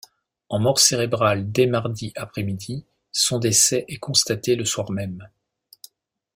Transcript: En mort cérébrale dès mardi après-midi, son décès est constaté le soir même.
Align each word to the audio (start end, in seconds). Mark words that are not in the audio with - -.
En 0.49 0.57
mort 0.57 0.79
cérébrale 0.79 1.51
dès 1.51 1.67
mardi 1.67 2.11
après-midi, 2.15 2.83
son 3.11 3.37
décès 3.37 3.85
est 3.87 3.97
constaté 3.97 4.55
le 4.55 4.65
soir 4.65 4.89
même. 4.89 5.29